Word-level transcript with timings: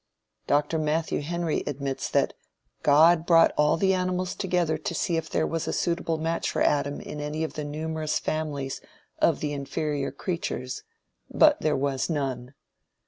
Dr. 0.47 0.79
Matthew 0.79 1.21
Henry 1.21 1.63
admits 1.67 2.09
that 2.09 2.33
"God 2.81 3.23
brought 3.23 3.53
all 3.55 3.77
the 3.77 3.93
animals 3.93 4.33
together 4.33 4.75
to 4.79 4.95
see 4.95 5.15
if 5.15 5.29
there 5.29 5.45
was 5.45 5.67
a 5.67 5.71
suitable 5.73 6.17
match 6.17 6.49
for 6.49 6.63
Adam 6.63 6.99
in 6.99 7.21
any 7.21 7.43
of 7.43 7.53
the 7.53 7.63
numerous 7.63 8.17
families 8.17 8.81
of 9.19 9.41
the 9.41 9.53
inferior 9.53 10.11
creatures, 10.11 10.81
but 11.29 11.61
there 11.61 11.77
was 11.77 12.09
none. 12.09 12.55